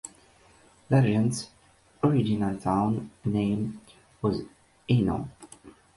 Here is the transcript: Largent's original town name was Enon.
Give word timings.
Largent's 0.89 1.51
original 2.03 2.57
town 2.57 3.11
name 3.23 3.79
was 4.23 4.41
Enon. 4.89 5.29